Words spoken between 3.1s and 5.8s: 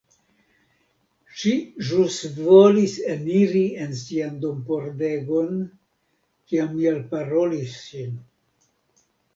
eniri en sian dompordegon,